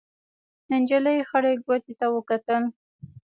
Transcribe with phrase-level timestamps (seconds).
[0.71, 2.63] نجلۍ خړې کوټې ته وکتل.